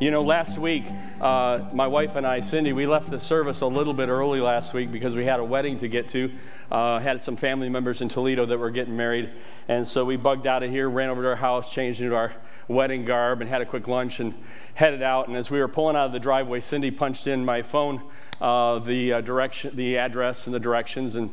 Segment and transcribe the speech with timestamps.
[0.00, 0.86] You know, last week,
[1.20, 4.74] uh, my wife and I, Cindy, we left the service a little bit early last
[4.74, 6.32] week because we had a wedding to get to.
[6.68, 9.30] Uh, had some family members in Toledo that were getting married.
[9.68, 12.32] And so we bugged out of here, ran over to our house, changed into our
[12.66, 14.34] wedding garb, and had a quick lunch and
[14.74, 15.28] headed out.
[15.28, 18.02] And as we were pulling out of the driveway, Cindy punched in my phone
[18.40, 21.14] uh, the uh, direction, the address, and the directions.
[21.14, 21.30] And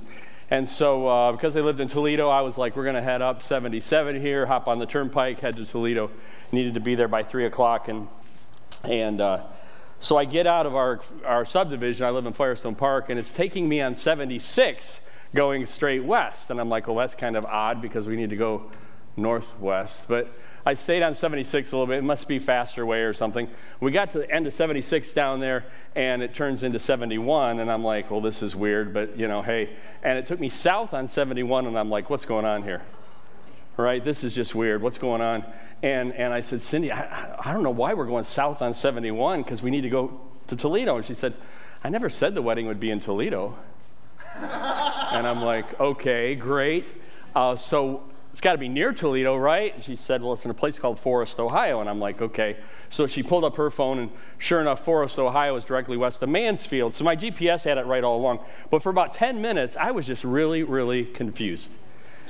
[0.52, 3.22] and so, uh, because they lived in Toledo, I was like, we're going to head
[3.22, 6.12] up 77 here, hop on the turnpike, head to Toledo.
[6.52, 7.88] Needed to be there by 3 o'clock.
[7.88, 8.10] And,
[8.84, 9.44] and uh,
[10.00, 12.06] so I get out of our, our subdivision.
[12.06, 15.00] I live in Firestone Park, and it's taking me on 76
[15.36, 16.50] going straight west.
[16.50, 18.72] And I'm like, well, that's kind of odd because we need to go
[19.16, 20.06] northwest.
[20.08, 20.28] But
[20.66, 22.00] I stayed on 76 a little bit.
[22.00, 23.48] It must be faster way or something.
[23.80, 27.72] We got to the end of 76 down there, and it turns into 71, and
[27.72, 29.70] I'm like, well, this is weird, but you know, hey.
[30.04, 32.82] And it took me south on 71, and I'm like, what's going on here?
[33.78, 34.04] Right?
[34.04, 34.82] This is just weird.
[34.82, 35.46] What's going on?
[35.82, 39.42] And and I said, Cindy, I, I don't know why we're going south on 71
[39.42, 40.98] because we need to go to Toledo.
[40.98, 41.34] And she said,
[41.84, 43.58] I never said the wedding would be in Toledo.
[44.36, 46.92] and I'm like, okay, great.
[47.36, 49.76] Uh, so it's got to be near Toledo, right?
[49.76, 51.82] And she said, Well, it's in a place called Forest, Ohio.
[51.82, 52.58] And I'm like, Okay.
[52.90, 56.30] So she pulled up her phone, and sure enough, Forest, Ohio is directly west of
[56.30, 56.94] Mansfield.
[56.94, 58.40] So my GPS had it right all along.
[58.70, 61.72] But for about 10 minutes, I was just really, really confused.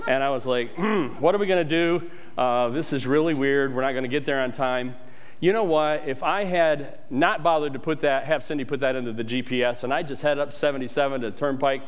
[0.08, 2.10] And I was like, hmm, What are we going to do?
[2.38, 3.74] Uh, this is really weird.
[3.74, 4.96] We're not going to get there on time.
[5.40, 6.08] You know what?
[6.08, 9.84] If I had not bothered to put that, have Cindy put that into the GPS,
[9.84, 11.82] and I just head up 77 to Turnpike,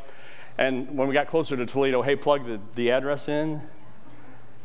[0.58, 3.61] and when we got closer to Toledo, hey, plug the, the address in,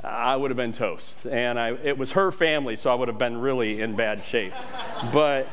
[0.02, 1.26] I would have been toast.
[1.26, 4.52] And I, it was her family, so I would have been really in bad shape.
[5.12, 5.48] but,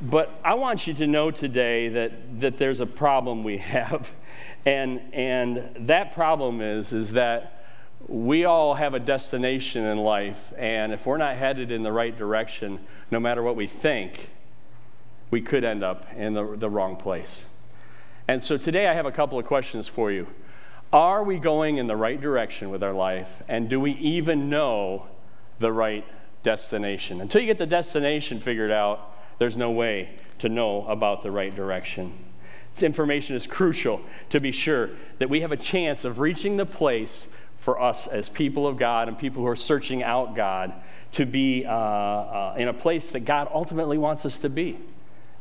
[0.00, 4.12] but I want you to know today that, that there's a problem we have.
[4.68, 7.64] And, and that problem is, is that
[8.06, 10.38] we all have a destination in life.
[10.58, 12.78] And if we're not headed in the right direction,
[13.10, 14.28] no matter what we think,
[15.30, 17.56] we could end up in the, the wrong place.
[18.28, 20.26] And so today I have a couple of questions for you.
[20.92, 23.28] Are we going in the right direction with our life?
[23.48, 25.06] And do we even know
[25.60, 26.04] the right
[26.42, 27.22] destination?
[27.22, 31.56] Until you get the destination figured out, there's no way to know about the right
[31.56, 32.12] direction.
[32.82, 34.00] Information is crucial
[34.30, 37.28] to be sure that we have a chance of reaching the place
[37.58, 40.72] for us as people of God and people who are searching out God
[41.12, 44.78] to be uh, uh, in a place that God ultimately wants us to be.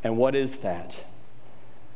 [0.03, 1.03] And what is that?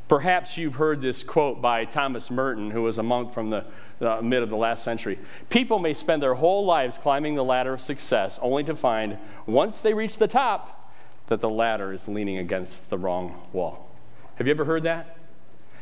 [0.07, 3.65] Perhaps you've heard this quote by Thomas Merton, who was a monk from the
[4.01, 5.17] uh, mid of the last century.
[5.49, 9.79] People may spend their whole lives climbing the ladder of success only to find, once
[9.79, 10.91] they reach the top,
[11.27, 13.89] that the ladder is leaning against the wrong wall.
[14.35, 15.17] Have you ever heard that?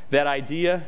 [0.09, 0.83] That idea?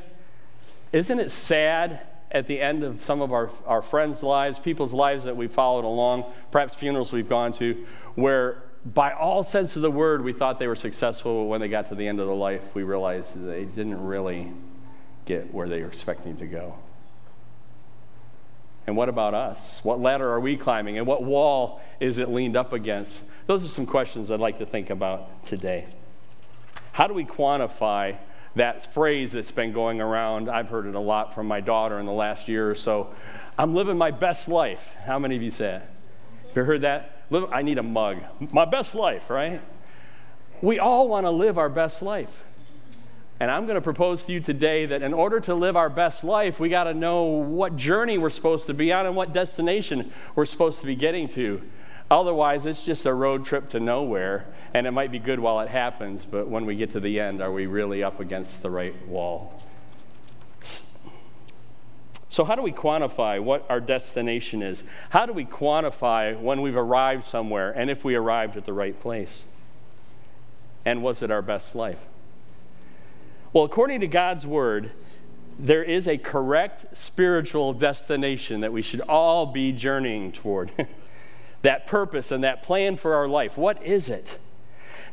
[0.92, 2.02] Isn't it sad
[2.32, 5.86] at the end of some of our, our friends' lives, people's lives that we've followed
[5.86, 10.58] along, perhaps funerals we've gone to, where by all sense of the word, we thought
[10.58, 11.44] they were successful.
[11.44, 14.52] But when they got to the end of the life, we realized they didn't really
[15.26, 16.76] get where they were expecting to go.
[18.88, 19.84] And what about us?
[19.86, 20.98] What ladder are we climbing?
[20.98, 23.24] And what wall is it leaned up against?
[23.46, 25.86] Those are some questions I'd like to think about today.
[26.94, 28.18] How do we quantify
[28.56, 30.50] that phrase that's been going around?
[30.50, 33.14] I've heard it a lot from my daughter in the last year or so.
[33.58, 34.94] I'm living my best life.
[35.06, 35.82] How many of you say it?
[36.48, 37.24] Have you heard that?
[37.52, 38.18] I need a mug.
[38.52, 39.62] My best life, right?
[40.62, 42.44] We all want to live our best life.
[43.40, 46.24] And I'm going to propose to you today that in order to live our best
[46.24, 50.14] life, we got to know what journey we're supposed to be on and what destination
[50.36, 51.62] we're supposed to be getting to.
[52.12, 55.70] Otherwise, it's just a road trip to nowhere, and it might be good while it
[55.70, 59.08] happens, but when we get to the end, are we really up against the right
[59.08, 59.64] wall?
[62.28, 64.84] So, how do we quantify what our destination is?
[65.12, 69.00] How do we quantify when we've arrived somewhere and if we arrived at the right
[69.00, 69.46] place?
[70.84, 72.00] And was it our best life?
[73.54, 74.92] Well, according to God's word,
[75.58, 80.72] there is a correct spiritual destination that we should all be journeying toward.
[81.62, 83.58] that purpose and that plan for our life.
[83.58, 84.38] What is it?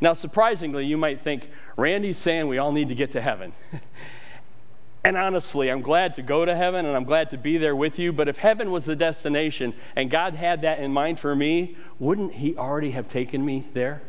[0.01, 3.53] Now, surprisingly, you might think, Randy's saying we all need to get to heaven.
[5.05, 7.99] And honestly, I'm glad to go to heaven and I'm glad to be there with
[7.99, 8.13] you.
[8.13, 12.35] But if heaven was the destination and God had that in mind for me, wouldn't
[12.35, 14.03] He already have taken me there?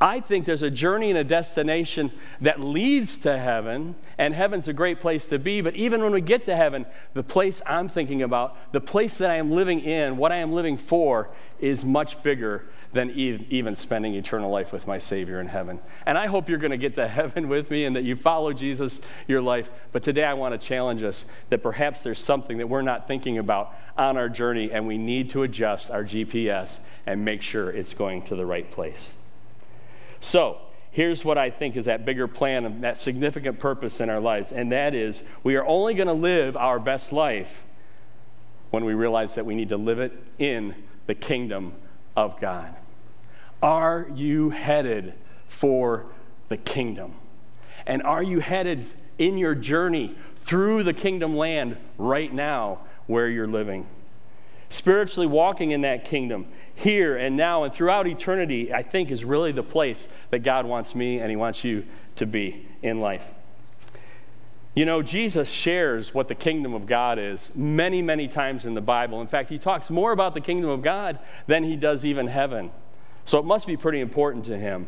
[0.00, 2.10] I think there's a journey and a destination
[2.40, 5.60] that leads to heaven, and heaven's a great place to be.
[5.60, 9.30] But even when we get to heaven, the place I'm thinking about, the place that
[9.30, 14.14] I am living in, what I am living for, is much bigger than even spending
[14.14, 15.78] eternal life with my Savior in heaven.
[16.06, 18.54] And I hope you're going to get to heaven with me and that you follow
[18.54, 19.68] Jesus your life.
[19.92, 23.36] But today I want to challenge us that perhaps there's something that we're not thinking
[23.36, 27.92] about on our journey, and we need to adjust our GPS and make sure it's
[27.92, 29.20] going to the right place.
[30.20, 30.58] So,
[30.90, 34.52] here's what I think is that bigger plan and that significant purpose in our lives,
[34.52, 37.64] and that is we are only going to live our best life
[38.70, 40.74] when we realize that we need to live it in
[41.06, 41.72] the kingdom
[42.16, 42.74] of God.
[43.62, 45.14] Are you headed
[45.48, 46.06] for
[46.48, 47.14] the kingdom?
[47.86, 48.86] And are you headed
[49.18, 53.86] in your journey through the kingdom land right now where you're living?
[54.70, 59.50] Spiritually walking in that kingdom here and now and throughout eternity, I think, is really
[59.50, 61.84] the place that God wants me and He wants you
[62.16, 63.24] to be in life.
[64.74, 68.80] You know, Jesus shares what the kingdom of God is many, many times in the
[68.80, 69.20] Bible.
[69.20, 71.18] In fact, he talks more about the kingdom of God
[71.48, 72.70] than he does even heaven.
[73.24, 74.86] So it must be pretty important to him.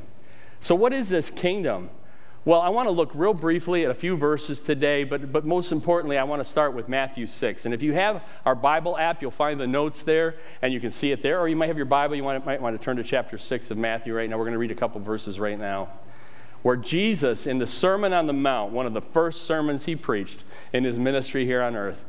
[0.61, 1.91] So, what is this kingdom?
[2.45, 5.71] Well, I want to look real briefly at a few verses today, but, but most
[5.71, 7.67] importantly, I want to start with Matthew 6.
[7.67, 10.91] And if you have our Bible app, you'll find the notes there and you can
[10.91, 11.39] see it there.
[11.39, 13.71] Or you might have your Bible, you might, might want to turn to chapter 6
[13.71, 14.39] of Matthew right now.
[14.39, 15.89] We're going to read a couple verses right now
[16.63, 20.45] where Jesus, in the Sermon on the Mount, one of the first sermons he preached
[20.73, 22.03] in his ministry here on earth,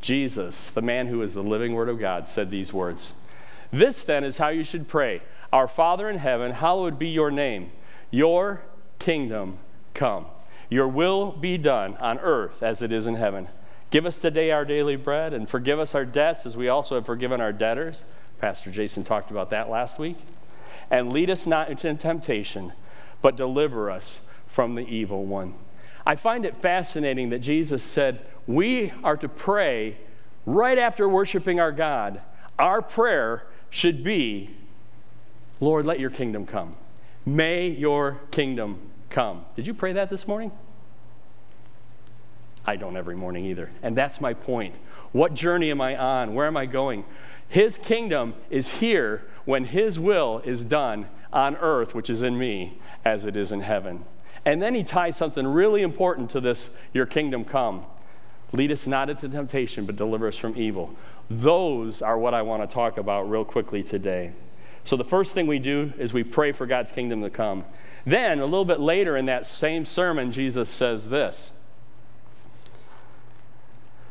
[0.00, 3.14] Jesus, the man who is the living Word of God, said these words
[3.70, 5.22] This then is how you should pray
[5.52, 7.70] Our Father in heaven, hallowed be your name.
[8.10, 8.62] Your
[8.98, 9.58] kingdom
[9.94, 10.26] come.
[10.68, 13.48] Your will be done on earth as it is in heaven.
[13.90, 17.06] Give us today our daily bread and forgive us our debts as we also have
[17.06, 18.04] forgiven our debtors.
[18.40, 20.16] Pastor Jason talked about that last week.
[20.90, 22.72] And lead us not into temptation
[23.22, 25.54] but deliver us from the evil one.
[26.06, 29.96] I find it fascinating that Jesus said we are to pray
[30.44, 32.20] right after worshiping our God.
[32.58, 34.50] Our prayer should be,
[35.58, 36.76] Lord, let your kingdom come.
[37.26, 38.78] May your kingdom
[39.10, 39.44] come.
[39.56, 40.52] Did you pray that this morning?
[42.64, 43.70] I don't every morning either.
[43.82, 44.74] And that's my point.
[45.12, 46.34] What journey am I on?
[46.34, 47.04] Where am I going?
[47.48, 52.78] His kingdom is here when His will is done on earth, which is in me,
[53.04, 54.04] as it is in heaven.
[54.44, 57.84] And then he ties something really important to this your kingdom come.
[58.52, 60.94] Lead us not into temptation, but deliver us from evil.
[61.28, 64.32] Those are what I want to talk about real quickly today.
[64.86, 67.64] So, the first thing we do is we pray for God's kingdom to come.
[68.04, 71.58] Then, a little bit later in that same sermon, Jesus says this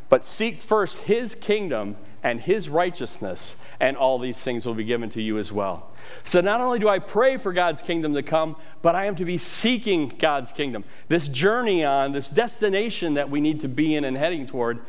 [0.10, 5.10] But seek first his kingdom and his righteousness, and all these things will be given
[5.12, 5.92] to you as well.
[6.26, 9.26] So not only do I pray for God's kingdom to come, but I am to
[9.26, 10.84] be seeking God's kingdom.
[11.08, 14.82] This journey on, this destination that we need to be in and heading toward,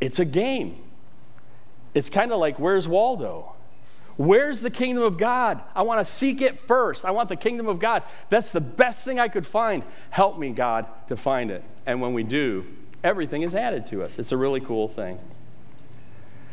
[0.00, 0.76] it's a game.
[1.94, 3.56] It's kind of like, where's Waldo?
[4.20, 5.62] Where's the kingdom of God?
[5.74, 7.06] I want to seek it first.
[7.06, 8.02] I want the kingdom of God.
[8.28, 9.82] That's the best thing I could find.
[10.10, 11.64] Help me, God, to find it.
[11.86, 12.66] And when we do,
[13.02, 14.18] everything is added to us.
[14.18, 15.18] It's a really cool thing.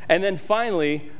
[0.09, 1.11] And then finally,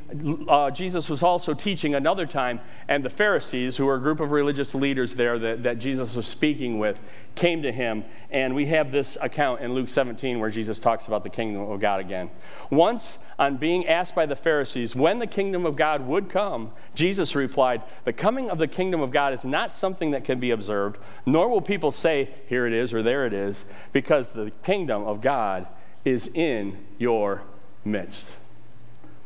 [0.48, 4.30] uh, Jesus was also teaching another time, and the Pharisees, who were a group of
[4.30, 6.98] religious leaders there that, that Jesus was speaking with,
[7.34, 8.04] came to him.
[8.30, 11.80] And we have this account in Luke 17 where Jesus talks about the kingdom of
[11.80, 12.30] God again.
[12.70, 17.34] Once, on being asked by the Pharisees when the kingdom of God would come, Jesus
[17.34, 20.98] replied, The coming of the kingdom of God is not something that can be observed,
[21.26, 25.20] nor will people say, Here it is or there it is, because the kingdom of
[25.20, 25.66] God
[26.06, 27.42] is in your
[27.84, 28.34] midst.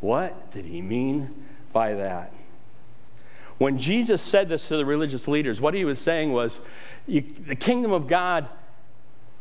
[0.03, 1.31] What did he mean
[1.73, 2.33] by that?
[3.59, 6.59] When Jesus said this to the religious leaders, what he was saying was,
[7.07, 8.49] The kingdom of God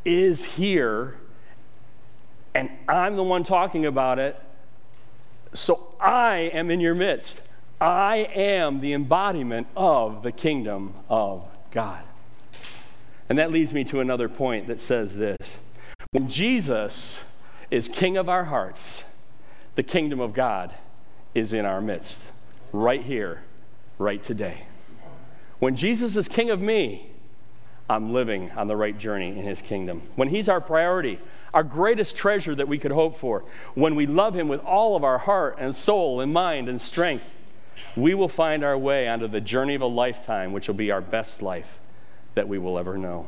[0.05, 1.15] is here,
[2.53, 4.39] and I'm the one talking about it,
[5.51, 7.41] so I am in your midst.
[7.79, 12.03] I am the embodiment of the kingdom of God.
[13.29, 15.63] And that leads me to another point that says this
[16.11, 17.23] When Jesus
[17.71, 19.10] is king of our hearts,
[19.75, 20.73] the kingdom of God
[21.33, 22.21] is in our midst,
[22.71, 23.43] right here,
[23.97, 24.65] right today.
[25.59, 27.11] When Jesus is king of me,
[27.89, 30.01] I'm living on the right journey in his kingdom.
[30.15, 31.19] When he's our priority,
[31.53, 33.43] our greatest treasure that we could hope for,
[33.75, 37.25] when we love him with all of our heart and soul and mind and strength,
[37.95, 41.01] we will find our way onto the journey of a lifetime, which will be our
[41.01, 41.79] best life
[42.35, 43.27] that we will ever know.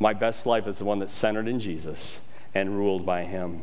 [0.00, 3.62] My best life is the one that's centered in Jesus and ruled by him.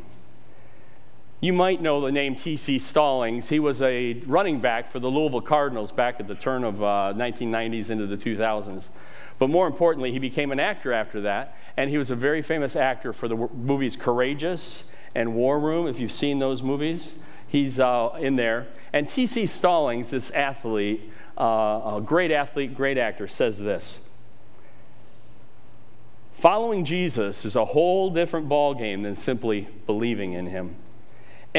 [1.42, 2.80] You might know the name T.C.
[2.80, 3.50] Stallings.
[3.50, 7.14] He was a running back for the Louisville Cardinals back at the turn of uh,
[7.16, 8.90] 1990s into the 2000s.
[9.38, 12.76] But more importantly, he became an actor after that, and he was a very famous
[12.76, 15.88] actor for the movies Courageous and War Room.
[15.88, 17.20] If you've seen those movies,
[17.50, 18.68] He's uh, in there.
[18.94, 19.48] And T.C.
[19.48, 24.08] Stallings, this athlete, uh, a great athlete, great actor, says this.
[26.36, 30.76] Following Jesus is a whole different ballgame than simply believing in him.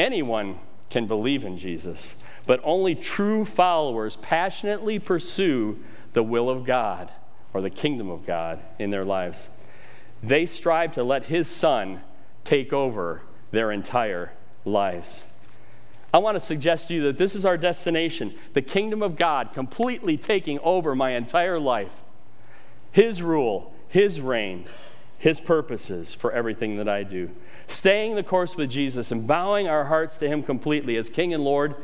[0.01, 0.57] Anyone
[0.89, 5.77] can believe in Jesus, but only true followers passionately pursue
[6.13, 7.11] the will of God
[7.53, 9.51] or the kingdom of God in their lives.
[10.23, 12.01] They strive to let His Son
[12.43, 14.31] take over their entire
[14.65, 15.33] lives.
[16.11, 19.53] I want to suggest to you that this is our destination the kingdom of God
[19.53, 21.93] completely taking over my entire life.
[22.91, 24.65] His rule, His reign,
[25.19, 27.29] His purposes for everything that I do.
[27.71, 31.41] Staying the course with Jesus and bowing our hearts to Him completely as King and
[31.41, 31.75] Lord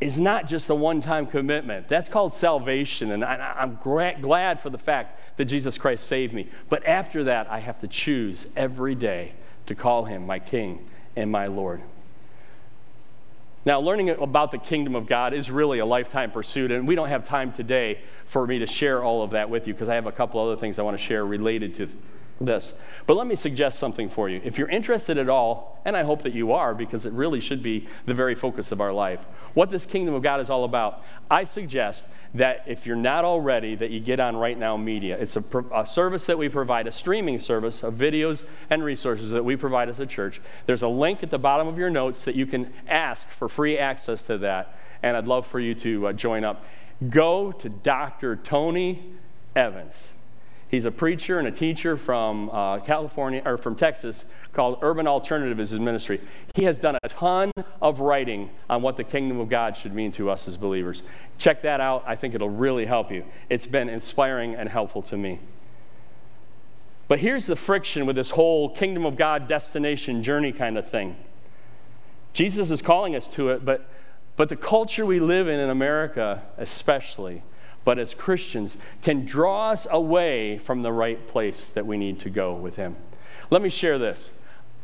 [0.00, 1.86] is not just a one time commitment.
[1.86, 3.12] That's called salvation.
[3.12, 6.48] And I, am gra- glad for the fact that Jesus Christ saved me.
[6.70, 9.34] But after that, I have to choose every day
[9.66, 11.82] to call him my King and my Lord.
[13.66, 17.10] Now, learning about the kingdom of God is really a lifetime pursuit, and we don't
[17.10, 20.06] have time today for me to share all of that with you because I have
[20.06, 21.88] a couple other things I want to share related to
[22.44, 22.80] this.
[23.06, 24.40] But let me suggest something for you.
[24.44, 27.62] If you're interested at all, and I hope that you are because it really should
[27.62, 29.20] be the very focus of our life,
[29.54, 33.74] what this kingdom of God is all about, I suggest that if you're not already,
[33.76, 35.18] that you get on Right Now Media.
[35.18, 35.44] It's a,
[35.74, 39.88] a, service that we provide, a streaming service of videos and resources that we provide
[39.88, 40.40] as a church.
[40.66, 43.78] There's a link at the bottom of your notes that you can ask for free
[43.78, 46.64] access to that, and I'd love for you to uh, join up.
[47.10, 48.36] Go to Dr.
[48.36, 49.12] Tony
[49.54, 50.12] Evans.
[50.72, 54.24] He's a preacher and a teacher from uh, California or from Texas
[54.54, 56.18] called Urban Alternative is his ministry.
[56.54, 57.52] He has done a ton
[57.82, 61.02] of writing on what the kingdom of God should mean to us as believers.
[61.36, 62.04] Check that out.
[62.06, 63.26] I think it'll really help you.
[63.50, 65.40] It's been inspiring and helpful to me.
[67.06, 71.16] But here's the friction with this whole kingdom of God destination journey kind of thing.
[72.32, 73.90] Jesus is calling us to it, but,
[74.36, 77.42] but the culture we live in in America, especially,
[77.84, 82.30] but as Christians can draw us away from the right place that we need to
[82.30, 82.96] go with Him.
[83.50, 84.32] Let me share this.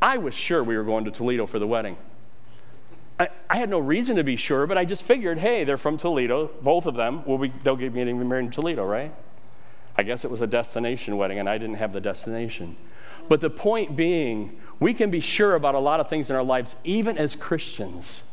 [0.00, 1.96] I was sure we were going to Toledo for the wedding.
[3.18, 5.96] I, I had no reason to be sure, but I just figured, hey, they're from
[5.96, 7.24] Toledo, both of them.
[7.24, 9.12] will we, they'll get me married in Toledo, right?
[9.96, 12.76] I guess it was a destination wedding, and I didn't have the destination.
[13.28, 16.44] But the point being, we can be sure about a lot of things in our
[16.44, 18.30] lives, even as Christians.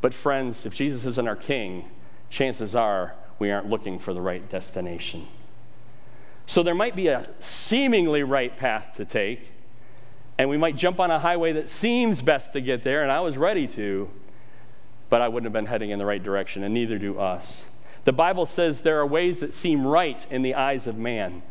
[0.00, 1.90] But, friends, if Jesus isn't our king,
[2.30, 5.26] chances are we aren't looking for the right destination.
[6.46, 9.52] So there might be a seemingly right path to take,
[10.38, 13.20] and we might jump on a highway that seems best to get there, and I
[13.20, 14.10] was ready to,
[15.08, 17.76] but I wouldn't have been heading in the right direction, and neither do us.
[18.04, 21.42] The Bible says there are ways that seem right in the eyes of man,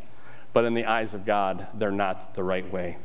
[0.52, 2.96] but in the eyes of God, they're not the right way.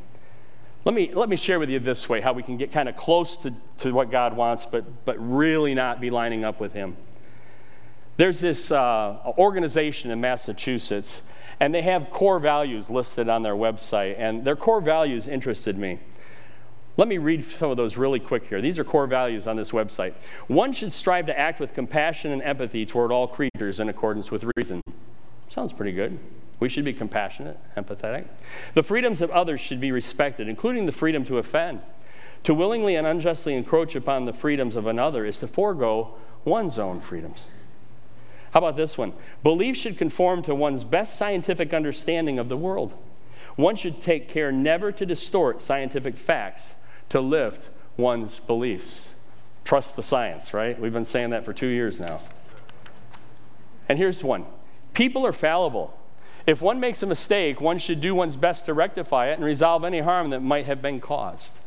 [0.83, 2.95] Let me, let me share with you this way how we can get kind of
[2.95, 6.95] close to, to what God wants, but, but really not be lining up with Him.
[8.17, 11.21] There's this uh, organization in Massachusetts,
[11.59, 15.99] and they have core values listed on their website, and their core values interested me.
[16.97, 18.61] Let me read some of those really quick here.
[18.61, 20.13] These are core values on this website.
[20.47, 24.45] One should strive to act with compassion and empathy toward all creatures in accordance with
[24.55, 24.81] reason.
[25.49, 26.17] Sounds pretty good.
[26.61, 28.27] We should be compassionate, empathetic.
[28.75, 31.81] The freedoms of others should be respected, including the freedom to offend.
[32.43, 36.13] To willingly and unjustly encroach upon the freedoms of another is to forego
[36.45, 37.47] one's own freedoms.
[38.55, 39.11] How about this one?
[39.43, 42.93] Belief should conform to one's best scientific understanding of the world.
[43.57, 46.75] One should take care never to distort scientific facts
[47.09, 49.15] to lift one's beliefs.
[49.65, 50.79] Trust the science, right?
[50.79, 52.21] We've been saying that for two years now.
[53.89, 54.45] And here's one
[54.93, 55.99] people are fallible.
[56.47, 59.83] If one makes a mistake, one should do one's best to rectify it and resolve
[59.83, 61.59] any harm that might have been caused.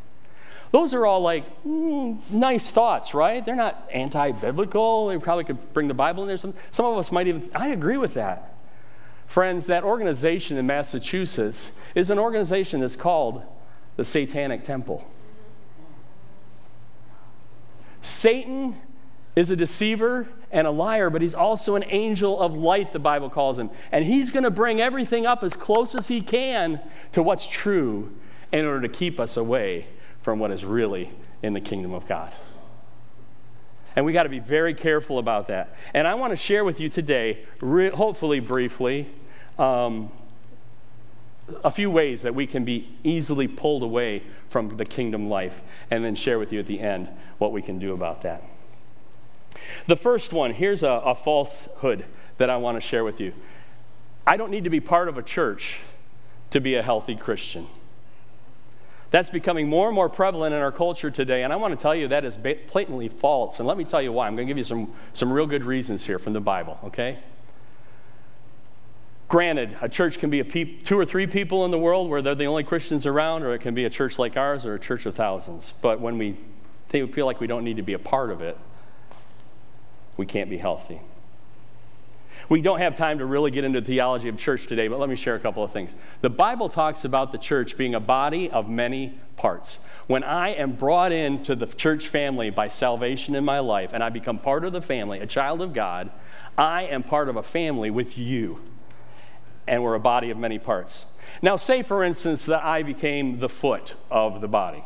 [0.71, 3.45] Those are all like mm, nice thoughts, right?
[3.45, 5.09] They're not anti biblical.
[5.09, 6.37] They probably could bring the Bible in there.
[6.37, 8.55] Some, some of us might even, I agree with that.
[9.27, 13.43] Friends, that organization in Massachusetts is an organization that's called
[13.97, 15.07] the Satanic Temple.
[18.01, 18.77] Satan
[19.37, 23.29] is a deceiver and a liar, but he's also an angel of light, the Bible
[23.29, 23.71] calls him.
[23.93, 26.81] And he's going to bring everything up as close as he can
[27.13, 28.15] to what's true
[28.51, 29.87] in order to keep us away
[30.29, 31.11] from what is really
[31.43, 32.31] in the kingdom of God.
[33.97, 35.75] And we got to be very careful about that.
[35.95, 39.09] And I want to share with you today, re- hopefully briefly,
[39.59, 40.13] um,
[41.65, 46.05] a few ways that we can be easily pulled away from the kingdom life, and
[46.05, 47.09] then share with you at the end
[47.39, 48.43] what we can do about that.
[49.87, 52.05] The first one here's a, a falsehood
[52.37, 53.33] that I want to share with you.
[54.27, 55.79] I don't need to be part of a church
[56.51, 57.67] to be a healthy Christian.
[59.11, 61.95] That's becoming more and more prevalent in our culture today, and I want to tell
[61.95, 63.59] you that is blatantly false.
[63.59, 64.27] And let me tell you why.
[64.27, 67.19] I'm going to give you some, some real good reasons here from the Bible, okay?
[69.29, 72.21] Granted, a church can be a peop- two or three people in the world where
[72.21, 74.79] they're the only Christians around, or it can be a church like ours or a
[74.79, 75.73] church of thousands.
[75.81, 76.37] But when we
[76.89, 78.59] feel like we don't need to be a part of it,
[80.17, 81.01] we can't be healthy.
[82.49, 85.11] We don't have time to really get into the theology of church today, but let
[85.11, 85.95] me share a couple of things.
[86.23, 89.81] The Bible talks about the church being a body of many parts.
[90.07, 94.09] When I am brought into the church family by salvation in my life and I
[94.09, 96.11] become part of the family, a child of God,
[96.57, 98.61] I am part of a family with you.
[99.67, 101.05] And we're a body of many parts.
[101.43, 104.85] Now, say for instance that I became the foot of the body.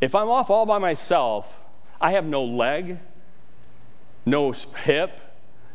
[0.00, 1.52] If I'm off all by myself,
[2.00, 2.98] I have no leg,
[4.24, 5.20] no hip,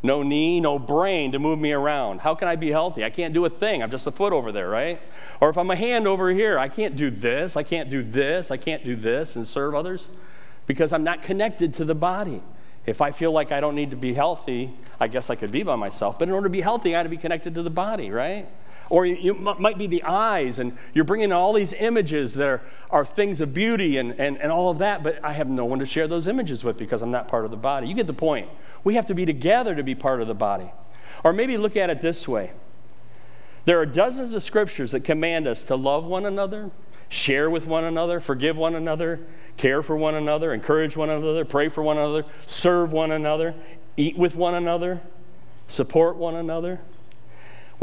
[0.04, 2.20] no knee, no brain to move me around.
[2.20, 3.06] How can I be healthy?
[3.06, 3.82] I can't do a thing.
[3.82, 5.02] I'm just a foot over there, right?
[5.40, 8.52] Or if I'm a hand over here, I can't do this, I can't do this,
[8.52, 10.10] I can't do this and serve others
[10.68, 12.44] because I'm not connected to the body.
[12.86, 15.64] If I feel like I don't need to be healthy, I guess I could be
[15.64, 16.20] by myself.
[16.20, 18.48] But in order to be healthy, I got to be connected to the body, right?
[18.90, 23.06] Or you, might be the eyes, and you're bringing all these images that are, are
[23.06, 25.86] things of beauty and, and, and all of that, but I have no one to
[25.86, 27.88] share those images with because I'm not part of the body.
[27.88, 28.50] You get the point.
[28.84, 30.72] We have to be together to be part of the body.
[31.24, 32.52] Or maybe look at it this way
[33.66, 36.70] there are dozens of scriptures that command us to love one another,
[37.08, 39.22] share with one another, forgive one another,
[39.56, 43.56] care for one another, encourage one another, pray for one another, serve one another,
[43.96, 45.02] eat with one another,
[45.68, 46.82] support one another.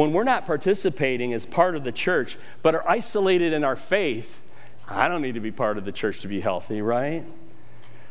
[0.01, 4.41] When we're not participating as part of the church, but are isolated in our faith,
[4.89, 7.23] I don't need to be part of the church to be healthy, right?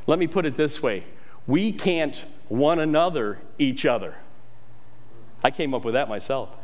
[0.06, 1.04] Let me put it this way
[1.48, 4.14] we can't one another each other.
[5.44, 6.56] I came up with that myself.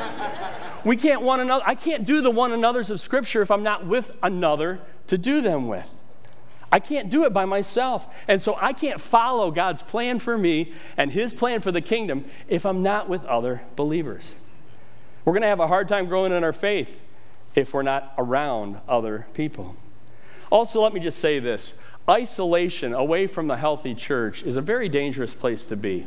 [0.86, 1.64] we can't one another.
[1.66, 5.42] I can't do the one another's of Scripture if I'm not with another to do
[5.42, 5.84] them with.
[6.72, 8.06] I can't do it by myself.
[8.28, 12.24] And so I can't follow God's plan for me and His plan for the kingdom
[12.48, 14.36] if I'm not with other believers.
[15.24, 16.88] We're going to have a hard time growing in our faith
[17.54, 19.76] if we're not around other people.
[20.50, 21.78] Also, let me just say this
[22.08, 26.06] isolation away from the healthy church is a very dangerous place to be.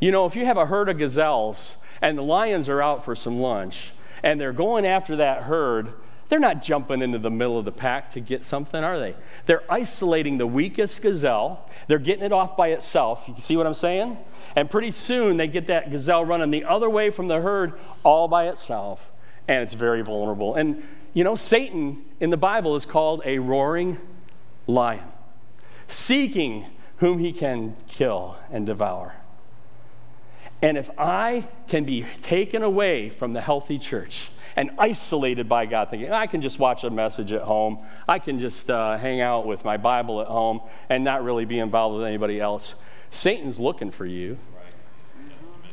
[0.00, 3.14] You know, if you have a herd of gazelles and the lions are out for
[3.14, 5.92] some lunch and they're going after that herd,
[6.34, 9.14] they're not jumping into the middle of the pack to get something, are they?
[9.46, 11.70] They're isolating the weakest gazelle.
[11.86, 13.22] They're getting it off by itself.
[13.28, 14.18] You see what I'm saying?
[14.56, 18.26] And pretty soon they get that gazelle running the other way from the herd all
[18.26, 19.12] by itself,
[19.46, 20.56] and it's very vulnerable.
[20.56, 24.00] And you know, Satan in the Bible is called a roaring
[24.66, 25.04] lion,
[25.86, 26.66] seeking
[26.96, 29.14] whom he can kill and devour.
[30.60, 35.90] And if I can be taken away from the healthy church and isolated by God,
[35.90, 39.46] thinking, I can just watch a message at home, I can just uh, hang out
[39.46, 42.76] with my Bible at home and not really be involved with anybody else,
[43.10, 44.38] Satan's looking for you.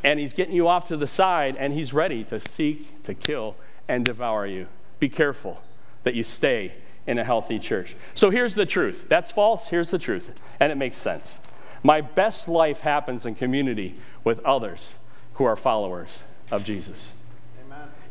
[0.03, 3.55] And he's getting you off to the side and he's ready to seek, to kill,
[3.87, 4.67] and devour you.
[4.99, 5.61] Be careful
[6.03, 6.73] that you stay
[7.05, 7.95] in a healthy church.
[8.13, 9.07] So here's the truth.
[9.09, 9.67] That's false.
[9.67, 10.31] Here's the truth.
[10.59, 11.39] And it makes sense.
[11.83, 14.95] My best life happens in community with others
[15.35, 17.13] who are followers of Jesus.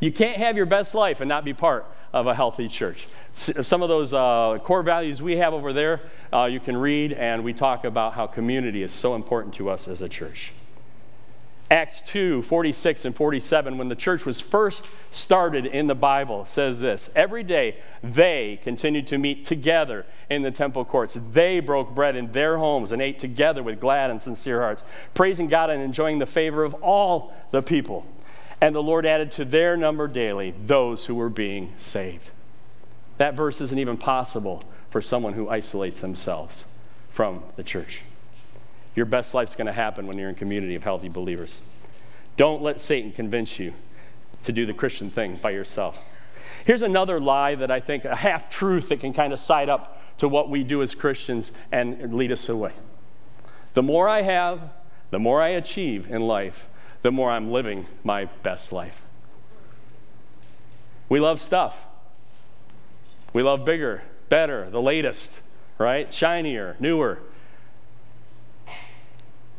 [0.00, 3.06] You can't have your best life and not be part of a healthy church.
[3.34, 6.00] Some of those uh, core values we have over there,
[6.32, 9.86] uh, you can read, and we talk about how community is so important to us
[9.86, 10.52] as a church.
[11.70, 16.80] Acts 2 46 and 47, when the church was first started in the Bible, says
[16.80, 21.16] this Every day they continued to meet together in the temple courts.
[21.32, 24.82] They broke bread in their homes and ate together with glad and sincere hearts,
[25.14, 28.04] praising God and enjoying the favor of all the people.
[28.60, 32.30] And the Lord added to their number daily those who were being saved.
[33.16, 36.64] That verse isn't even possible for someone who isolates themselves
[37.10, 38.02] from the church.
[38.94, 41.62] Your best life's going to happen when you're in community of healthy believers.
[42.36, 43.72] Don't let Satan convince you
[44.42, 45.98] to do the Christian thing by yourself.
[46.64, 50.02] Here's another lie that I think, a half truth that can kind of side up
[50.18, 52.72] to what we do as Christians and lead us away.
[53.74, 54.60] The more I have,
[55.10, 56.68] the more I achieve in life,
[57.02, 59.02] the more I'm living my best life.
[61.08, 61.86] We love stuff.
[63.32, 65.40] We love bigger, better, the latest,
[65.78, 66.12] right?
[66.12, 67.20] Shinier, newer.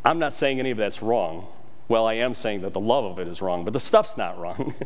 [0.03, 1.47] I'm not saying any of that's wrong.
[1.87, 4.39] Well, I am saying that the love of it is wrong, but the stuff's not
[4.39, 4.73] wrong.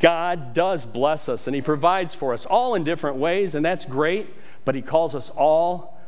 [0.00, 3.84] God does bless us and He provides for us all in different ways, and that's
[3.84, 4.28] great,
[4.64, 6.00] but He calls us all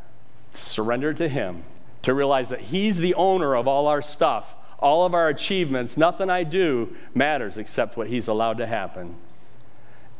[0.55, 1.64] to surrender to Him,
[2.03, 5.97] to realize that He's the owner of all our stuff, all of our achievements.
[5.97, 9.17] Nothing I do matters except what He's allowed to happen.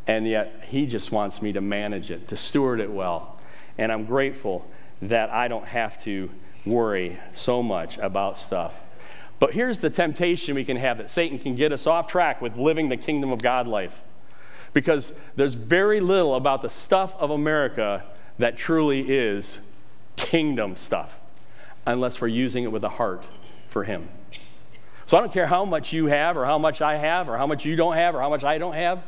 [0.07, 3.38] And yet, He just wants me to manage it, to steward it well.
[3.79, 4.66] And I'm grateful
[5.03, 6.31] that I don't have to
[6.64, 8.81] worry so much about stuff.
[9.38, 12.57] But here's the temptation we can have that Satan can get us off track with
[12.57, 14.01] living the kingdom of God life.
[14.73, 18.05] Because there's very little about the stuff of America
[18.38, 19.69] that truly is
[20.16, 21.14] kingdom stuff,
[21.87, 23.25] unless we're using it with a heart
[23.69, 24.09] for Him.
[25.07, 27.47] So I don't care how much you have, or how much I have, or how
[27.47, 29.05] much you don't have, or how much I don't have.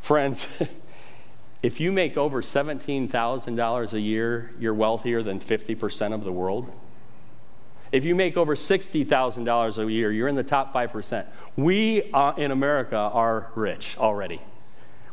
[0.00, 0.46] Friends,
[1.62, 6.74] if you make over $17,000 a year, you're wealthier than 50% of the world.
[7.92, 11.26] If you make over $60,000 a year, you're in the top 5%.
[11.56, 14.40] We uh, in America are rich already.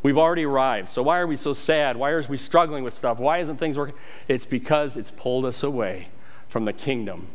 [0.01, 0.89] We've already arrived.
[0.89, 1.97] So why are we so sad?
[1.97, 3.19] Why are we struggling with stuff?
[3.19, 3.95] Why isn't things working?
[4.27, 6.09] It's because it's pulled us away
[6.49, 7.27] from the kingdom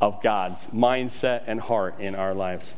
[0.00, 2.76] of God's mindset and heart in our lives.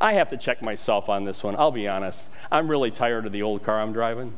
[0.00, 1.56] I have to check myself on this one.
[1.56, 2.28] I'll be honest.
[2.50, 4.32] I'm really tired of the old car I'm driving.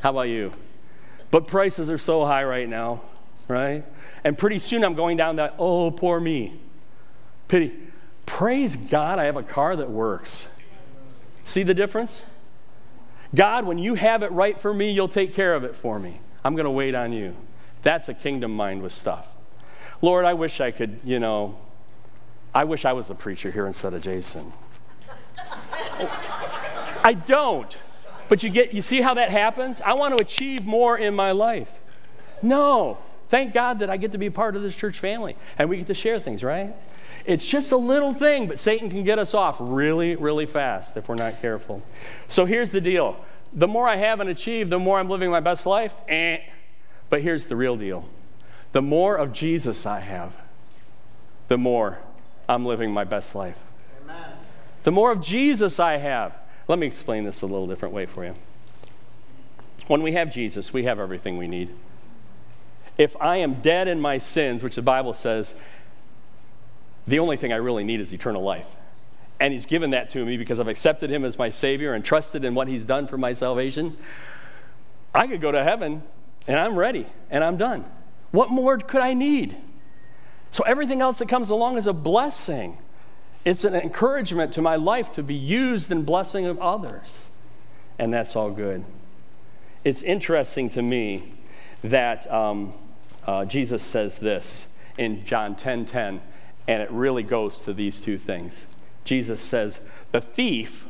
[0.00, 0.52] How about you?
[1.30, 3.00] But prices are so high right now,
[3.48, 3.84] right?
[4.22, 6.60] And pretty soon I'm going down that, oh, poor me.
[7.48, 7.72] Pity.
[8.26, 10.48] Praise God, I have a car that works.
[11.44, 12.26] See the difference?
[13.34, 16.20] God, when you have it right for me, you'll take care of it for me.
[16.44, 17.34] I'm going to wait on you.
[17.82, 19.26] That's a kingdom mind with stuff.
[20.02, 21.56] Lord, I wish I could, you know,
[22.54, 24.52] I wish I was the preacher here instead of Jason.
[27.04, 27.80] I don't.
[28.28, 29.80] But you get you see how that happens?
[29.80, 31.70] I want to achieve more in my life.
[32.42, 32.98] No.
[33.28, 35.86] Thank God that I get to be part of this church family and we get
[35.86, 36.74] to share things, right?
[37.24, 41.08] It's just a little thing, but Satan can get us off really, really fast if
[41.08, 41.82] we're not careful.
[42.26, 43.16] So here's the deal
[43.54, 45.94] the more I haven't achieved, the more I'm living my best life.
[46.08, 46.38] Eh.
[47.08, 48.08] But here's the real deal
[48.72, 50.34] the more of Jesus I have,
[51.48, 51.98] the more
[52.48, 53.58] I'm living my best life.
[54.02, 54.32] Amen.
[54.82, 56.34] The more of Jesus I have.
[56.68, 58.34] Let me explain this a little different way for you.
[59.86, 61.70] When we have Jesus, we have everything we need.
[62.96, 65.54] If I am dead in my sins, which the Bible says,
[67.06, 68.66] the only thing I really need is eternal life.
[69.40, 72.44] And He's given that to me because I've accepted Him as my Savior and trusted
[72.44, 73.96] in what He's done for my salvation.
[75.14, 76.02] I could go to heaven
[76.46, 77.84] and I'm ready and I'm done.
[78.32, 79.56] What more could I need?
[80.50, 82.78] So everything else that comes along is a blessing.
[83.44, 87.30] It's an encouragement to my life to be used in blessing of others.
[87.98, 88.84] And that's all good.
[89.84, 91.34] It's interesting to me
[91.82, 92.74] that um,
[93.26, 96.20] uh, Jesus says this in John 10 10
[96.68, 98.66] and it really goes to these two things.
[99.04, 99.80] Jesus says,
[100.12, 100.86] The thief,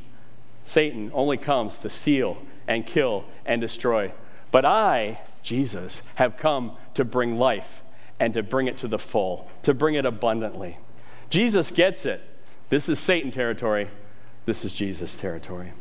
[0.65, 4.13] Satan, only comes to steal and kill and destroy.
[4.51, 7.83] But I, Jesus, have come to bring life
[8.21, 10.79] and to bring it to the full, to bring it abundantly.
[11.31, 12.21] Jesus gets it.
[12.69, 13.89] This is Satan territory.
[14.45, 15.73] This is Jesus territory.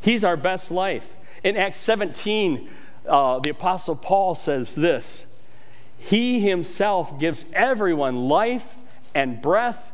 [0.00, 1.08] He's our best life.
[1.42, 2.68] In Acts 17,
[3.08, 5.34] uh, the Apostle Paul says this
[5.98, 8.74] He himself gives everyone life
[9.14, 9.92] and breath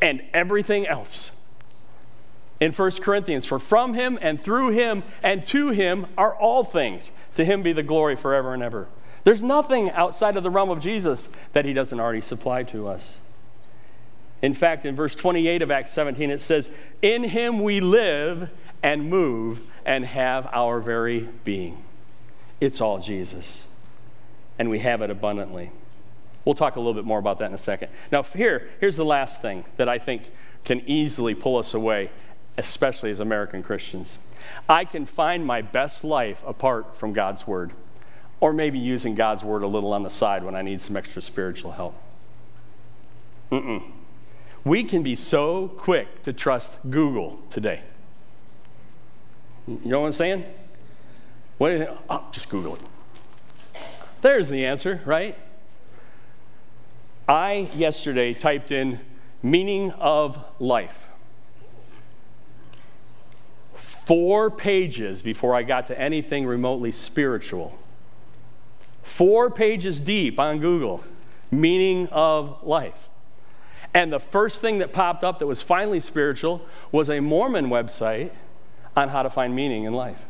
[0.00, 1.32] and everything else.
[2.60, 7.10] In 1 Corinthians, for from him and through him and to him are all things.
[7.34, 8.86] To him be the glory forever and ever.
[9.24, 13.18] There's nothing outside of the realm of Jesus that he doesn't already supply to us.
[14.40, 18.50] In fact, in verse 28 of Acts 17, it says, In him we live
[18.82, 21.84] and move and have our very being.
[22.60, 23.74] It's all Jesus,
[24.58, 25.70] and we have it abundantly.
[26.44, 27.90] We'll talk a little bit more about that in a second.
[28.10, 30.28] Now, here, here's the last thing that I think
[30.64, 32.10] can easily pull us away,
[32.58, 34.18] especially as American Christians.
[34.68, 37.72] I can find my best life apart from God's Word,
[38.42, 41.22] or maybe using God's Word a little on the side when I need some extra
[41.22, 41.94] spiritual help.
[43.52, 43.84] Mm-mm.
[44.64, 47.82] We can be so quick to trust Google today.
[49.68, 50.44] You know what I'm saying?
[51.58, 52.80] What, oh, just Google it.
[54.22, 55.38] There's the answer, right?
[57.28, 58.98] I yesterday typed in
[59.40, 60.98] meaning of life.
[63.76, 67.78] Four pages before I got to anything remotely spiritual.
[69.02, 71.04] Four pages deep on Google,
[71.50, 73.08] meaning of life.
[73.94, 78.30] And the first thing that popped up that was finally spiritual was a Mormon website
[78.96, 80.24] on how to find meaning in life.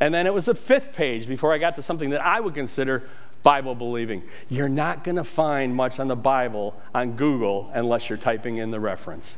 [0.00, 2.54] And then it was the fifth page before I got to something that I would
[2.54, 3.08] consider
[3.42, 4.22] Bible believing.
[4.48, 8.70] You're not going to find much on the Bible on Google unless you're typing in
[8.70, 9.36] the reference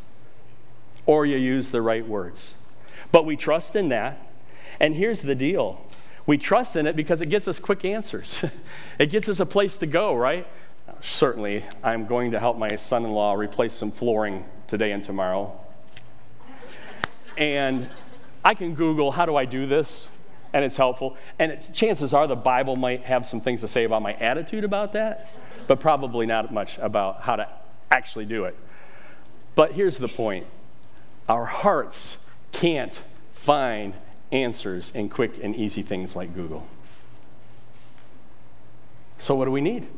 [1.06, 2.56] or you use the right words.
[3.12, 4.30] But we trust in that.
[4.80, 5.80] And here's the deal
[6.26, 8.44] we trust in it because it gets us quick answers,
[8.98, 10.46] it gets us a place to go, right?
[11.00, 15.58] Certainly, I'm going to help my son in law replace some flooring today and tomorrow.
[17.36, 17.88] And
[18.44, 20.08] I can Google, how do I do this?
[20.52, 21.16] And it's helpful.
[21.38, 24.64] And it's, chances are the Bible might have some things to say about my attitude
[24.64, 25.28] about that,
[25.66, 27.48] but probably not much about how to
[27.90, 28.56] actually do it.
[29.54, 30.46] But here's the point
[31.28, 33.00] our hearts can't
[33.32, 33.94] find
[34.32, 36.66] answers in quick and easy things like Google.
[39.18, 39.88] So, what do we need?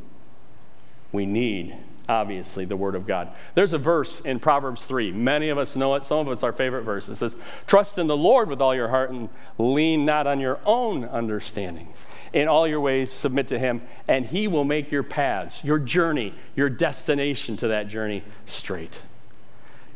[1.11, 1.75] We need,
[2.09, 3.33] obviously, the Word of God.
[3.55, 5.13] There's a verse in Proverbs 3.
[5.13, 6.05] Many of us know it.
[6.05, 7.09] Some of it's our favorite verse.
[7.09, 7.35] It says,
[7.67, 11.89] Trust in the Lord with all your heart and lean not on your own understanding.
[12.33, 16.35] In all your ways, submit to Him, and He will make your paths, your journey,
[16.55, 19.01] your destination to that journey straight.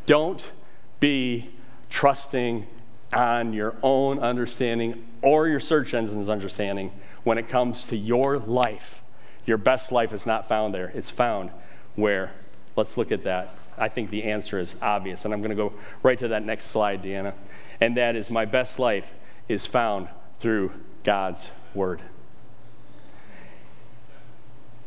[0.07, 0.51] Don't
[0.99, 1.51] be
[1.91, 2.67] trusting
[3.13, 6.93] on your own understanding or your search engine's understanding
[7.25, 9.03] when it comes to your life.
[9.45, 11.51] Your best life is not found there, it's found
[11.95, 12.33] where?
[12.75, 13.55] Let's look at that.
[13.77, 16.67] I think the answer is obvious, and I'm going to go right to that next
[16.67, 17.35] slide, Deanna.
[17.81, 19.13] And that is my best life
[19.49, 20.09] is found
[20.41, 20.73] through
[21.05, 22.01] God's Word.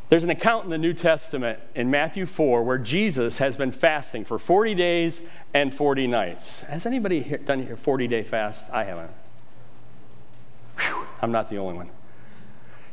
[0.08, 4.24] There's an account in the New Testament in Matthew 4 where Jesus has been fasting
[4.24, 5.22] for 40 days
[5.54, 6.62] and 40 nights.
[6.62, 8.70] Has anybody done a 40 day fast?
[8.72, 9.12] I haven't.
[10.80, 11.90] Whew, I'm not the only one.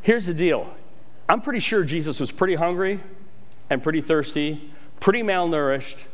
[0.01, 0.73] Here's the deal
[1.29, 3.01] I'm pretty sure Jesus was pretty hungry
[3.69, 4.71] and pretty thirsty,
[5.01, 6.05] pretty malnourished,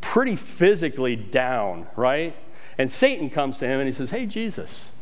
[0.00, 2.36] pretty physically down, right?
[2.78, 4.96] And Satan comes to him and he says, Hey, Jesus.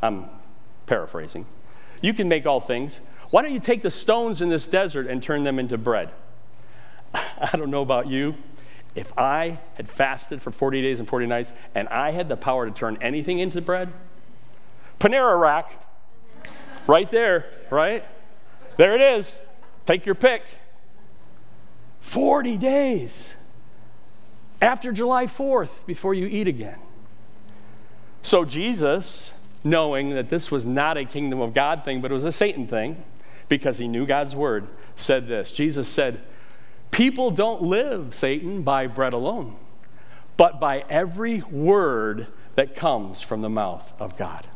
[0.00, 0.26] I'm
[0.86, 1.46] paraphrasing.
[2.00, 3.00] You can make all things.
[3.30, 6.10] Why don't you take the stones in this desert and turn them into bread?
[7.14, 8.34] I don't know about you.
[8.94, 12.66] If I had fasted for 40 days and 40 nights and I had the power
[12.66, 13.92] to turn anything into bread,
[14.98, 15.70] Panera rack,
[16.86, 18.04] right there, right?
[18.76, 19.38] There it is.
[19.86, 20.42] Take your pick.
[22.00, 23.34] 40 days
[24.60, 26.78] after July 4th before you eat again.
[28.22, 32.24] So, Jesus, knowing that this was not a kingdom of God thing, but it was
[32.24, 33.02] a Satan thing,
[33.48, 36.20] because he knew God's word, said this Jesus said,
[36.90, 39.56] People don't live, Satan, by bread alone,
[40.36, 44.46] but by every word that comes from the mouth of God.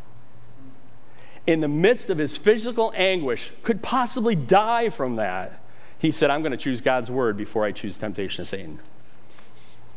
[1.46, 5.60] In the midst of his physical anguish, could possibly die from that,
[5.98, 8.80] he said, I'm going to choose God's word before I choose temptation of Satan.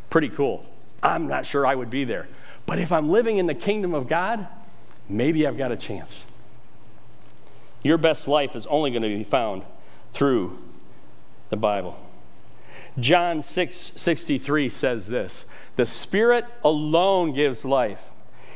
[0.09, 0.65] Pretty cool.
[1.01, 2.27] I'm not sure I would be there.
[2.65, 4.47] But if I'm living in the kingdom of God,
[5.09, 6.31] maybe I've got a chance.
[7.85, 9.61] Your best life is only going to be found
[10.11, 10.57] through
[11.51, 11.95] the Bible.
[12.97, 18.01] John 6 63 says this The Spirit alone gives life.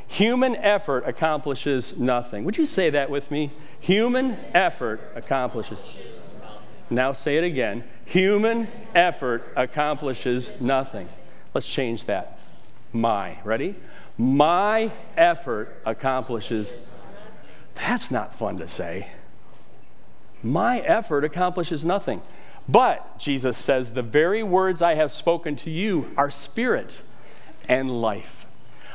[0.08, 2.44] Human effort accomplishes nothing.
[2.46, 3.52] Would you say that with me?
[3.82, 5.84] Human effort accomplishes.
[6.90, 7.84] Now say it again.
[8.06, 11.08] Human effort accomplishes nothing.
[11.54, 12.40] Let's change that.
[12.94, 13.38] My.
[13.44, 13.76] Ready?
[14.18, 16.90] My effort accomplishes.
[17.76, 19.08] That's not fun to say.
[20.42, 22.22] My effort accomplishes nothing.
[22.68, 27.02] But, Jesus says, the very words I have spoken to you are spirit
[27.68, 28.46] and life.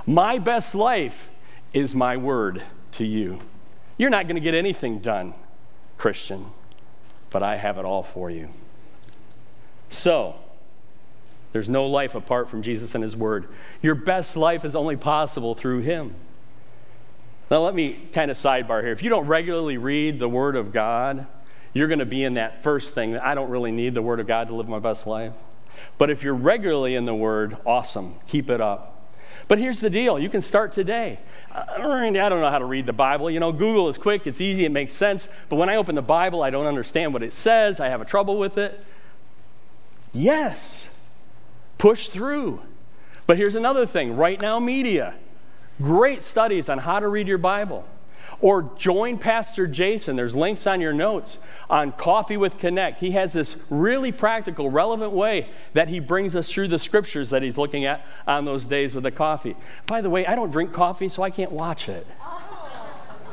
[0.07, 1.31] My best life
[1.73, 3.41] is my word to you.
[3.99, 5.35] You're not going to get anything done,
[5.99, 6.47] Christian,
[7.31, 8.51] but I have it all for you.
[9.89, 10.37] So,
[11.53, 13.47] there's no life apart from Jesus and His Word.
[13.81, 16.15] Your best life is only possible through Him.
[17.55, 18.91] Now, let me kind of sidebar here.
[18.91, 21.29] If you don't regularly read the Word of God,
[21.73, 24.19] you're going to be in that first thing that I don't really need the Word
[24.19, 25.35] of God to live my best life.
[25.97, 28.17] But if you're regularly in the Word, awesome.
[28.27, 29.09] Keep it up.
[29.47, 31.21] But here's the deal you can start today.
[31.53, 33.31] I don't know how to read the Bible.
[33.31, 35.29] You know, Google is quick, it's easy, it makes sense.
[35.49, 38.05] But when I open the Bible, I don't understand what it says, I have a
[38.05, 38.85] trouble with it.
[40.13, 40.93] Yes,
[41.79, 42.63] push through.
[43.29, 45.15] But here's another thing right now, Media,
[45.81, 47.85] great studies on how to read your Bible.
[48.41, 50.17] Or join Pastor Jason.
[50.17, 52.99] There's links on your notes on Coffee with Connect.
[52.99, 57.43] He has this really practical, relevant way that he brings us through the scriptures that
[57.43, 59.57] he's looking at on those days with the coffee.
[59.87, 62.07] By the way, I don't drink coffee, so I can't watch it.
[62.21, 62.43] Oh.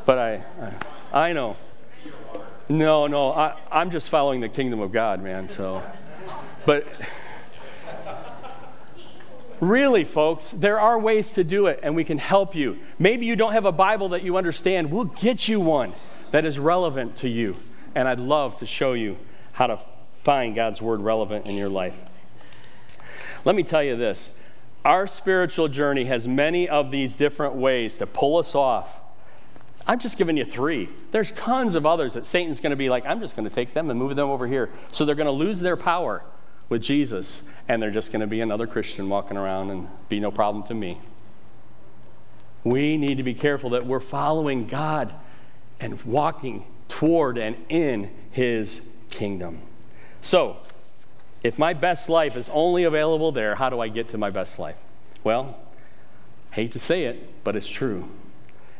[0.06, 0.44] But I,
[1.12, 1.58] I know.
[2.70, 5.50] No, no, I, I'm just following the kingdom of God, man.
[5.50, 5.84] So,
[6.66, 6.86] but.
[9.62, 12.80] Really, folks, there are ways to do it, and we can help you.
[12.98, 14.92] Maybe you don't have a Bible that you understand.
[14.92, 15.94] We'll get you one
[16.32, 17.56] that is relevant to you.
[17.94, 19.18] And I'd love to show you
[19.54, 19.80] how to
[20.24, 21.94] find God's Word relevant in your life.
[23.46, 24.40] Let me tell you this
[24.84, 29.00] our spiritual journey has many of these different ways to pull us off.
[29.86, 30.90] I'm just giving you three.
[31.12, 33.76] There's tons of others that Satan's going to be like, I'm just going to take
[33.76, 34.72] them and move them over here.
[34.92, 36.24] So they're going to lose their power
[36.72, 40.32] with Jesus, and they're just going to be another Christian walking around and be no
[40.32, 41.02] problem to me.
[42.64, 45.14] We need to be careful that we're following God
[45.82, 49.60] and walking toward and in His kingdom.
[50.22, 50.60] So,
[51.44, 54.58] if my best life is only available there, how do I get to my best
[54.58, 54.78] life?
[55.26, 55.60] Well,
[56.52, 58.08] hate to say it, but it's true.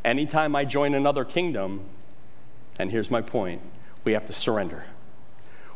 [0.06, 1.82] Anytime I join another kingdom,
[2.80, 3.62] and here's my point,
[4.06, 4.86] we have to surrender.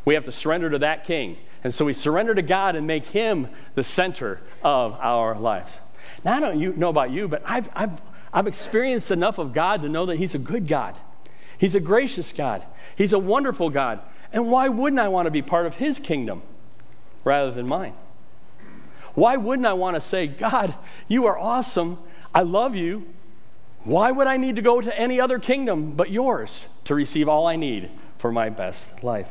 [0.05, 1.39] We have to surrender to that king.
[1.65, 5.79] And so we surrender to God and make him the center of our lives.
[6.23, 7.99] Now, I don't know about you, but I've, I've,
[8.31, 10.95] I've experienced enough of God to know that he's a good God.
[11.57, 12.63] He's a gracious God.
[12.95, 13.99] He's a wonderful God.
[14.31, 16.43] And why wouldn't I want to be part of his kingdom
[17.23, 17.95] rather than mine?
[19.15, 20.75] Why wouldn't I want to say, God,
[21.07, 21.97] you are awesome.
[22.31, 23.07] I love you.
[23.83, 27.47] Why would I need to go to any other kingdom but yours to receive all
[27.47, 29.29] I need for my best life?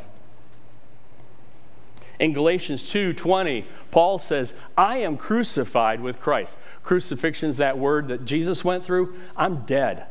[2.18, 8.24] In Galatians 2:20, Paul says, "I am crucified with Christ." Crucifixion is that word that
[8.24, 9.14] Jesus went through.
[9.36, 10.04] I'm dead.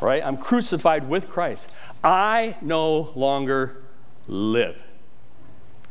[0.00, 0.22] Right?
[0.24, 1.70] I'm crucified with Christ.
[2.02, 3.76] I no longer
[4.26, 4.76] live.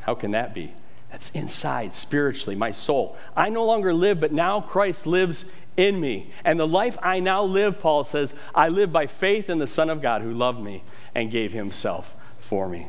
[0.01, 0.73] How can that be?
[1.11, 3.17] That's inside spiritually, my soul.
[3.35, 6.31] I no longer live, but now Christ lives in me.
[6.43, 9.89] And the life I now live, Paul says, I live by faith in the Son
[9.89, 12.87] of God who loved me and gave himself for me.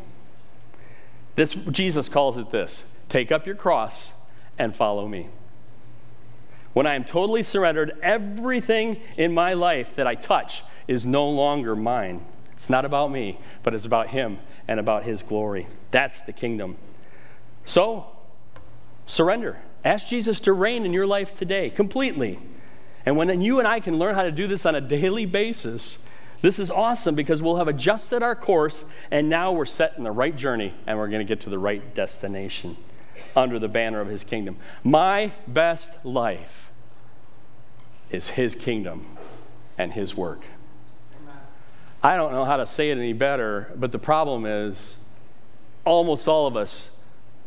[1.35, 4.13] This, Jesus calls it this take up your cross
[4.59, 5.29] and follow me.
[6.73, 11.77] When I am totally surrendered, everything in my life that I touch is no longer
[11.77, 12.25] mine.
[12.53, 15.67] It's not about me, but it's about Him and about His glory.
[15.91, 16.79] That's the kingdom.
[17.65, 18.07] So,
[19.05, 19.59] surrender.
[19.85, 22.39] Ask Jesus to reign in your life today completely.
[23.05, 25.99] And when you and I can learn how to do this on a daily basis,
[26.43, 30.11] this is awesome because we'll have adjusted our course and now we're set in the
[30.11, 32.77] right journey and we're going to get to the right destination
[33.35, 34.57] under the banner of His kingdom.
[34.83, 36.71] My best life
[38.11, 39.17] is His kingdom
[39.79, 40.43] and His work.
[42.03, 44.99] I don't know how to say it any better, but the problem is
[45.85, 46.99] almost all of us,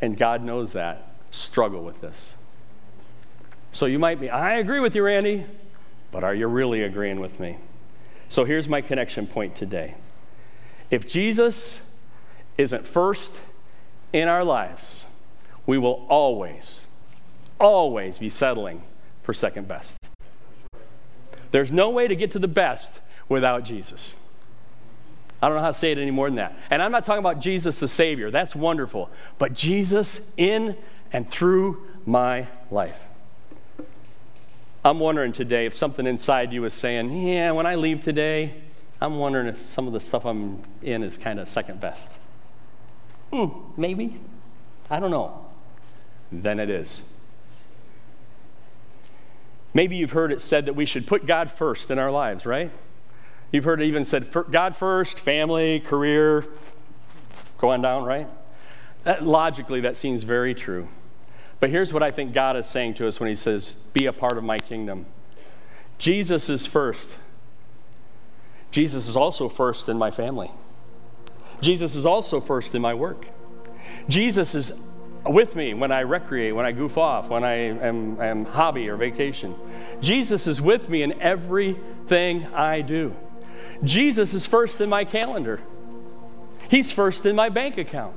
[0.02, 2.36] and God knows that, struggle with this.
[3.74, 5.46] So you might be, I agree with you, Randy,
[6.12, 7.58] but are you really agreeing with me?
[8.30, 9.96] So here's my connection point today.
[10.90, 11.98] If Jesus
[12.58, 13.34] isn't first
[14.14, 15.06] in our lives,
[15.66, 16.88] we will always,
[17.60, 18.84] always be settling
[19.24, 19.98] for second best.
[21.52, 24.16] There's no way to get to the best without Jesus.
[25.42, 26.58] I don't know how to say it any more than that.
[26.70, 30.78] And I'm not talking about Jesus the Savior, that's wonderful, but Jesus in
[31.12, 33.00] and through my life.
[34.86, 38.54] I'm wondering today if something inside you is saying, yeah, when I leave today,
[39.02, 42.12] I'm wondering if some of the stuff I'm in is kind of second best.
[43.34, 44.20] Hmm, maybe.
[44.92, 45.48] I don't know.
[46.32, 47.18] Then it is.
[49.74, 52.70] Maybe you've heard it said that we should put God first in our lives, right?
[53.52, 56.46] You've heard it even said God first, family, career,
[57.58, 58.28] going down, right?
[59.04, 60.88] That, logically, that seems very true.
[61.60, 64.14] But here's what I think God is saying to us when He says, Be a
[64.14, 65.06] part of my kingdom.
[65.98, 67.16] Jesus is first.
[68.72, 70.52] Jesus is also first in my family.
[71.62, 73.26] Jesus is also first in my work.
[74.10, 74.88] Jesus is
[75.26, 78.98] with me when I recreate, when I goof off, when I am, am hobby or
[78.98, 79.56] vacation.
[80.02, 83.16] Jesus is with me in everything I do.
[83.84, 85.62] Jesus is first in my calendar.
[86.70, 88.16] He's first in my bank account.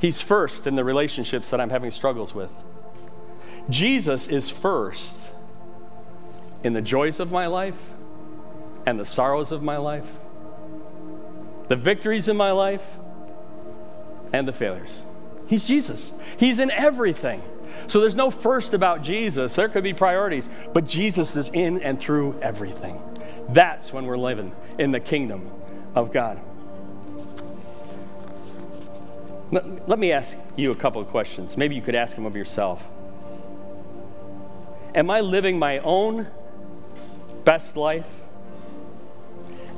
[0.00, 2.50] He's first in the relationships that I'm having struggles with.
[3.68, 5.30] Jesus is first
[6.64, 7.78] in the joys of my life
[8.86, 10.06] and the sorrows of my life,
[11.68, 12.84] the victories in my life
[14.32, 15.02] and the failures.
[15.46, 16.18] He's Jesus.
[16.38, 17.42] He's in everything.
[17.86, 19.54] So there's no first about Jesus.
[19.54, 23.00] There could be priorities, but Jesus is in and through everything.
[23.50, 25.50] That's when we're living in the kingdom
[25.94, 26.40] of God.
[29.52, 31.56] Let, let me ask you a couple of questions.
[31.56, 32.82] Maybe you could ask them of yourself.
[34.94, 36.28] Am I living my own
[37.44, 38.06] best life?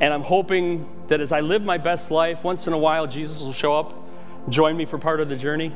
[0.00, 3.42] And I'm hoping that as I live my best life, once in a while, Jesus
[3.42, 3.94] will show up,
[4.48, 5.74] join me for part of the journey.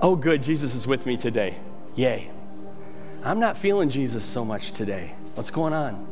[0.00, 1.56] Oh, good, Jesus is with me today.
[1.94, 2.30] Yay.
[3.24, 5.14] I'm not feeling Jesus so much today.
[5.34, 6.06] What's going on?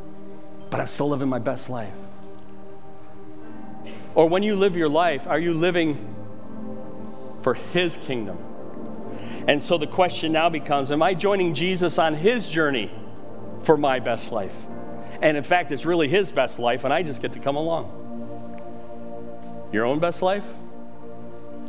[0.69, 1.93] But I'm still living my best life.
[4.15, 6.15] Or when you live your life, are you living
[7.41, 8.37] for His kingdom?
[9.47, 12.91] And so the question now becomes Am I joining Jesus on His journey
[13.63, 14.55] for my best life?
[15.21, 17.97] And in fact, it's really His best life, and I just get to come along.
[19.71, 20.45] Your own best life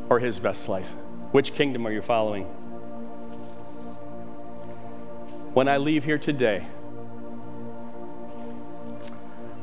[0.09, 0.89] or His best life?
[1.33, 2.45] Which kingdom are you following?
[5.55, 6.67] When I leave here today,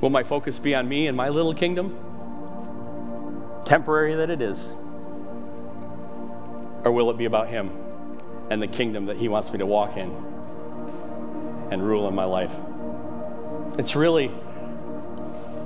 [0.02, 1.98] Will my focus be on me and my little kingdom?
[3.66, 4.74] Temporary that it is.
[6.84, 7.72] Or will it be about Him
[8.50, 10.10] and the kingdom that He wants me to walk in
[11.72, 12.52] and rule in my life?
[13.78, 14.32] It's really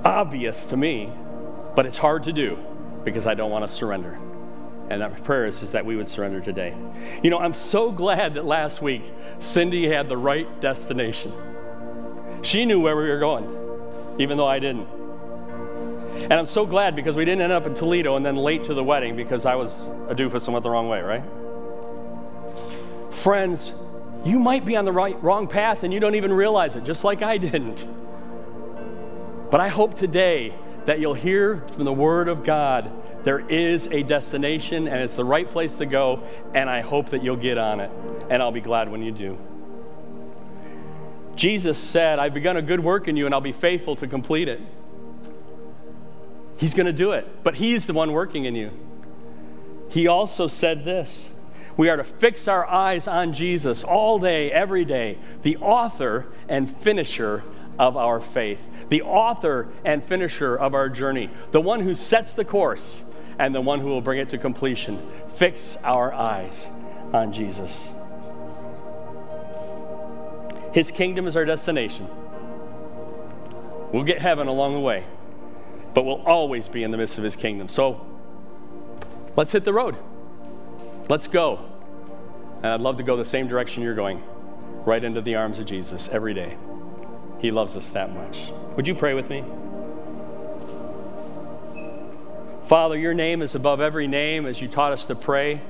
[0.04, 1.10] obvious to me,
[1.74, 2.58] but it's hard to do
[3.04, 4.18] because I don't want to surrender.
[4.90, 6.76] And our prayer is, is that we would surrender today.
[7.22, 9.02] You know, I'm so glad that last week
[9.38, 11.32] Cindy had the right destination.
[12.42, 13.48] She knew where we were going,
[14.18, 14.88] even though I didn't.
[16.24, 18.74] And I'm so glad because we didn't end up in Toledo and then late to
[18.74, 21.22] the wedding because I was a doofus and went the wrong way, right?
[23.14, 23.74] Friends,
[24.24, 27.04] you might be on the right, wrong path and you don't even realize it, just
[27.04, 27.84] like I didn't.
[29.50, 30.54] But I hope today
[30.86, 32.90] that you'll hear from the Word of God
[33.24, 36.22] there is a destination and it's the right place to go,
[36.54, 37.90] and I hope that you'll get on it.
[38.28, 39.38] And I'll be glad when you do.
[41.34, 44.48] Jesus said, I've begun a good work in you, and I'll be faithful to complete
[44.48, 44.60] it.
[46.56, 48.70] He's going to do it, but He's the one working in you.
[49.88, 51.38] He also said this
[51.76, 56.70] we are to fix our eyes on Jesus all day, every day, the author and
[56.70, 57.42] finisher
[57.78, 62.44] of our faith, the author and finisher of our journey, the one who sets the
[62.44, 63.02] course
[63.38, 65.04] and the one who will bring it to completion.
[65.36, 66.68] Fix our eyes
[67.12, 67.92] on Jesus.
[70.72, 72.08] His kingdom is our destination.
[73.92, 75.04] We'll get heaven along the way,
[75.94, 77.68] but we'll always be in the midst of His kingdom.
[77.68, 78.04] So
[79.36, 79.96] let's hit the road.
[81.08, 81.60] Let's go.
[82.58, 84.22] And I'd love to go the same direction you're going,
[84.84, 86.56] right into the arms of Jesus every day.
[87.38, 88.50] He loves us that much.
[88.76, 89.44] Would you pray with me?
[92.66, 95.60] Father, your name is above every name as you taught us to pray.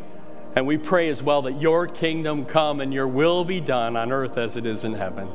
[0.54, 4.12] And we pray as well that your kingdom come and your will be done on
[4.12, 5.28] earth as it is in heaven.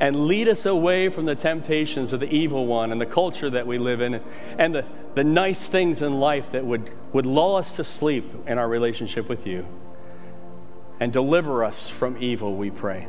[0.00, 3.66] And lead us away from the temptations of the evil one and the culture that
[3.66, 4.22] we live in
[4.56, 4.84] and the,
[5.14, 9.28] the nice things in life that would, would lull us to sleep in our relationship
[9.28, 9.66] with you.
[11.00, 13.08] And deliver us from evil, we pray.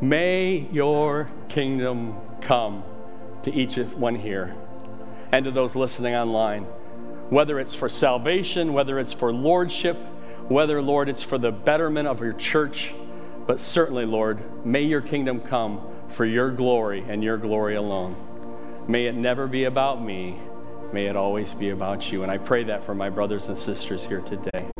[0.00, 2.84] May your kingdom come
[3.44, 4.54] to each one here
[5.32, 6.64] and to those listening online.
[7.30, 9.96] Whether it's for salvation, whether it's for lordship,
[10.48, 12.94] whether, Lord, it's for the betterment of your church,
[13.46, 18.16] but certainly, Lord, may your kingdom come for your glory and your glory alone.
[18.88, 20.38] May it never be about me.
[20.92, 22.22] May it always be about you.
[22.22, 24.70] And I pray that for my brothers and sisters here today.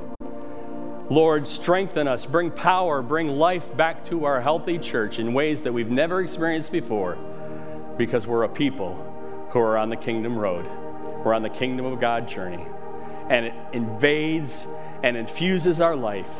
[1.08, 5.72] Lord, strengthen us, bring power, bring life back to our healthy church in ways that
[5.72, 7.16] we've never experienced before
[7.96, 8.94] because we're a people
[9.50, 10.66] who are on the kingdom road.
[11.24, 12.66] We're on the kingdom of God journey.
[13.28, 14.66] And it invades
[15.02, 16.30] and infuses our life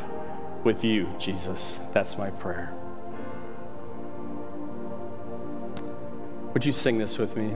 [0.67, 1.79] with you, Jesus.
[1.93, 2.73] That's my prayer.
[6.53, 7.55] Would you sing this with me?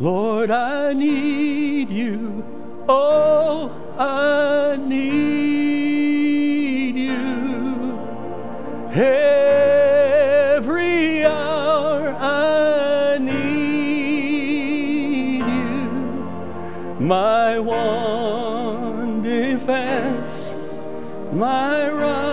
[0.00, 2.42] Lord, I need you.
[2.88, 7.98] Oh, I need you.
[8.94, 15.90] Every hour I need you.
[16.98, 18.07] My one
[21.38, 22.27] my right.